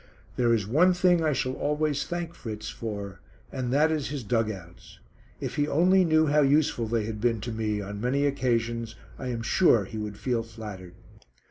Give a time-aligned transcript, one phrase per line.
[0.35, 3.19] There is one thing I shall always thank Fritz for,
[3.51, 4.97] and that is his dug outs.
[5.39, 9.27] If he only knew how useful they had been to me on many occasions I
[9.27, 10.95] am sure he would feel flattered.